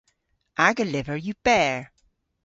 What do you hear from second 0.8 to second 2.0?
lyver yw berr.